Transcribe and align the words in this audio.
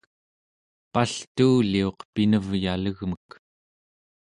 paltuuliuq 0.93 1.97
pinevyalegmek 2.13 3.29